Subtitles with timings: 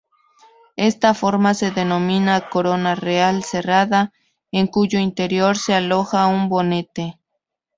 [0.77, 4.11] Esta forma se denomina corona real cerrada,
[4.51, 7.19] en cuyo interior se aloja un bonete.